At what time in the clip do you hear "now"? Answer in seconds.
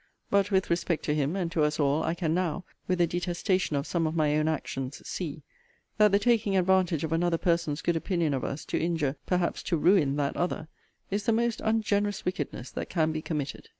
2.33-2.65